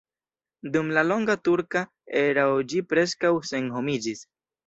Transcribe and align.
Dum 0.75 0.87
la 0.97 1.03
longa 1.09 1.35
turka 1.49 1.83
erao 2.23 2.57
ĝi 2.71 2.83
preskaŭ 2.93 3.33
senhomiĝis. 3.53 4.27